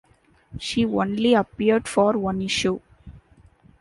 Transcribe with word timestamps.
She 0.57 0.83
only 0.83 1.35
appeared 1.35 1.87
for 1.87 2.17
one 2.17 2.41
issue. 2.41 2.79